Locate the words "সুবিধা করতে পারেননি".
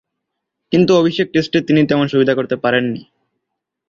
2.07-3.01